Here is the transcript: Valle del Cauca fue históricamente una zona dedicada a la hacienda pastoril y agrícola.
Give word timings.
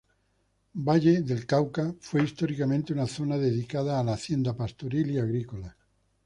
Valle 0.87 1.21
del 1.21 1.45
Cauca 1.45 1.93
fue 1.99 2.23
históricamente 2.23 2.91
una 2.91 3.05
zona 3.05 3.37
dedicada 3.37 3.99
a 3.99 4.03
la 4.03 4.13
hacienda 4.13 4.55
pastoril 4.57 5.11
y 5.11 5.19
agrícola. 5.19 5.77